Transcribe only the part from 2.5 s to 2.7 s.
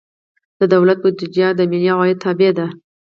ده.